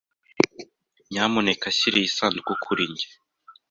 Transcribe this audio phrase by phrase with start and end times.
[1.11, 3.07] Nyamuneka shyira iyi sanduku kuri njye.